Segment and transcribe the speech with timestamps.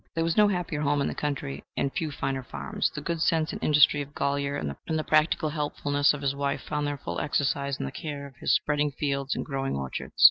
[0.15, 2.89] There was no happier home in the county, and few finer farms.
[2.89, 6.87] The good sense and industry of Golyer and the practical helpfulness of his wife found
[6.87, 10.13] their full exercise in the care of his spreading fields and growing orchards.